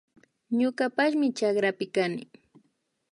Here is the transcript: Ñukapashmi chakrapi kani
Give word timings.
Ñukapashmi 0.57 1.27
chakrapi 1.37 1.85
kani 1.95 2.23